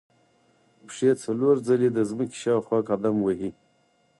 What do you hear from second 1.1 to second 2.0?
څلور ځلې د